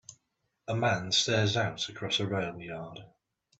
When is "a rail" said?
2.19-2.59